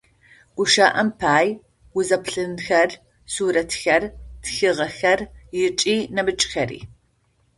[0.55, 1.51] Гущыӏэм пае,
[1.97, 2.89] узэплъынхэр,
[3.33, 4.03] сурэтхэр,
[4.43, 5.19] тхыгъэхэр
[5.65, 6.79] ыкӏи нэмыкӏхэри.